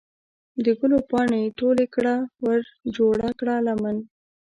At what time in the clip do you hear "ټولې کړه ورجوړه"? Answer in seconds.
1.59-3.29